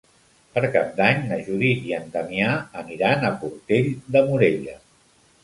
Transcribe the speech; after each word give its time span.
Per 0.53 0.61
Cap 0.75 0.87
d'Any 0.99 1.19
na 1.31 1.37
Judit 1.49 1.85
i 1.89 1.93
en 1.97 2.07
Damià 2.15 2.49
aniran 2.83 3.29
a 3.31 3.33
Portell 3.45 3.93
de 4.17 4.27
Morella. 4.33 4.77